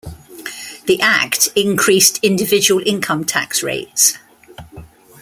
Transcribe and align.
The 0.87 0.99
Act 0.99 1.49
increased 1.55 2.19
individual 2.23 2.81
income 2.83 3.23
tax 3.23 3.61
rates. 3.61 4.17